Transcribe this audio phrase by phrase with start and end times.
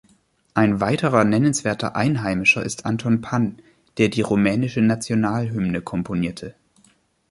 [0.55, 3.59] Ein weiterer nennenswerter Einheimischer ist Anton Pann,
[3.99, 6.55] der die rumänische Nationalhymne komponierte.